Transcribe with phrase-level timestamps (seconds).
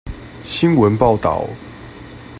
[0.43, 1.47] 新聞報導